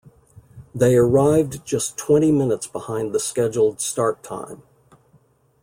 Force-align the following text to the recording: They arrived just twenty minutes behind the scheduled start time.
They 0.73 0.95
arrived 0.95 1.63
just 1.63 1.95
twenty 1.95 2.31
minutes 2.31 2.65
behind 2.65 3.13
the 3.13 3.19
scheduled 3.19 3.79
start 3.79 4.23
time. 4.23 4.63